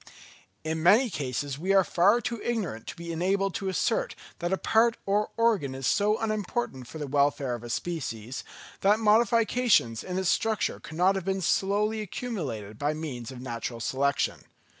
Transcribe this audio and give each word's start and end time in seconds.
In 0.63 0.81
many 0.81 1.11
cases 1.11 1.59
we 1.59 1.73
are 1.75 1.83
far 1.83 2.21
too 2.21 2.41
ignorant 2.43 2.87
to 2.87 2.95
be 2.95 3.11
enabled 3.11 3.53
to 3.53 3.69
assert 3.69 4.15
that 4.39 4.51
a 4.51 4.57
part 4.57 4.97
or 5.05 5.29
organ 5.37 5.75
is 5.75 5.85
so 5.85 6.17
unimportant 6.19 6.87
for 6.87 6.97
the 6.97 7.05
welfare 7.05 7.53
of 7.53 7.63
a 7.63 7.69
species, 7.69 8.43
that 8.79 8.97
modifications 8.99 10.03
in 10.03 10.17
its 10.17 10.29
structure 10.31 10.79
could 10.79 10.97
not 10.97 11.13
have 11.13 11.25
been 11.25 11.39
slowly 11.41 12.01
accumulated 12.01 12.79
by 12.79 12.95
means 12.95 13.31
of 13.31 13.41
natural 13.41 13.79
selection. 13.79 14.45